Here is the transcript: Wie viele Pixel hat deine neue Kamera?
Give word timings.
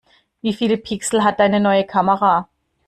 Wie 0.41 0.53
viele 0.55 0.77
Pixel 0.79 1.23
hat 1.23 1.39
deine 1.39 1.59
neue 1.59 1.83
Kamera? 1.85 2.49